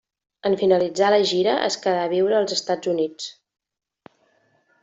[0.49, 3.29] En finalitzar la gira es quedà a viure als Estats Units.